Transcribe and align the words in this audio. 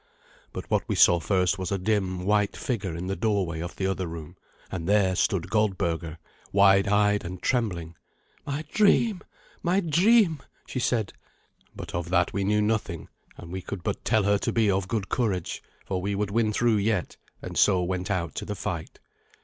But 0.51 0.67
what 0.71 0.81
we 0.89 0.95
saw 0.95 1.19
first 1.19 1.59
was 1.59 1.71
a 1.71 1.77
dim, 1.77 2.25
white 2.25 2.57
figure 2.57 2.95
in 2.95 3.05
the 3.05 3.15
doorway 3.15 3.59
of 3.59 3.75
the 3.75 3.85
other 3.85 4.07
room; 4.07 4.35
and 4.71 4.89
there 4.89 5.15
stood 5.15 5.51
Goldberga, 5.51 6.17
wide 6.51 6.87
eyed 6.87 7.23
and 7.23 7.39
trembling. 7.39 7.95
"My 8.43 8.65
dream, 8.71 9.21
my 9.61 9.79
dream!" 9.79 10.41
she 10.65 10.79
said. 10.79 11.13
But 11.75 11.93
of 11.93 12.09
that 12.09 12.33
we 12.33 12.43
knew 12.43 12.63
nothing; 12.63 13.09
and 13.37 13.51
we 13.51 13.61
could 13.61 13.83
but 13.83 14.03
tell 14.03 14.23
her 14.23 14.39
to 14.39 14.51
be 14.51 14.71
of 14.71 14.87
good 14.87 15.07
courage, 15.07 15.61
for 15.85 16.01
we 16.01 16.15
would 16.15 16.31
win 16.31 16.51
through 16.51 16.77
yet, 16.77 17.17
and 17.43 17.55
so 17.55 17.83
went 17.83 18.09
out 18.09 18.33
to 18.37 18.45
the 18.45 18.55
fight. 18.55 18.99